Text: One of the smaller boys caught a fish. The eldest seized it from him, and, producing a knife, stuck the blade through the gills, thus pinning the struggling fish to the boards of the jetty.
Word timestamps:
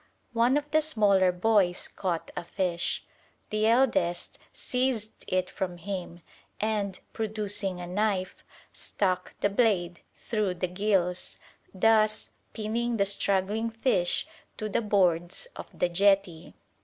One 0.33 0.57
of 0.57 0.71
the 0.71 0.81
smaller 0.81 1.31
boys 1.31 1.87
caught 1.87 2.31
a 2.35 2.43
fish. 2.43 3.05
The 3.51 3.67
eldest 3.67 4.39
seized 4.51 5.23
it 5.27 5.47
from 5.47 5.77
him, 5.77 6.21
and, 6.59 6.99
producing 7.13 7.79
a 7.79 7.85
knife, 7.85 8.43
stuck 8.73 9.35
the 9.41 9.49
blade 9.51 9.99
through 10.15 10.55
the 10.55 10.67
gills, 10.69 11.37
thus 11.71 12.31
pinning 12.55 12.97
the 12.97 13.05
struggling 13.05 13.69
fish 13.69 14.25
to 14.57 14.69
the 14.69 14.81
boards 14.81 15.47
of 15.55 15.67
the 15.71 15.87
jetty. 15.87 16.55